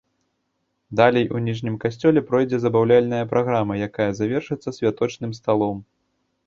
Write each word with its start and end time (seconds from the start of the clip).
Далей 0.99 1.27
у 1.35 1.41
ніжнім 1.49 1.75
касцёле 1.85 2.19
пройдзе 2.31 2.57
забаўляльная 2.65 3.23
праграма, 3.35 3.73
якая 3.91 4.11
завершыцца 4.23 4.69
святочным 4.81 5.31
сталом. 5.43 5.77